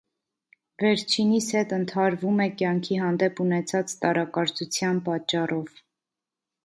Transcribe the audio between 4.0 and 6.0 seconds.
տարակարծության պատճառով։